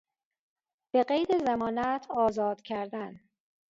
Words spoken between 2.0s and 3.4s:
آزاد کردن